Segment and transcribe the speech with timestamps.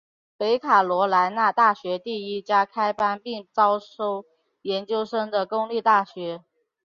[0.35, 4.25] 北卡罗来纳大学第一家开班并招收
[4.63, 6.43] 研究生的公立大学。